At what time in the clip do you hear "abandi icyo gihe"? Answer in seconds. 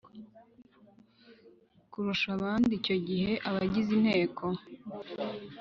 2.37-3.31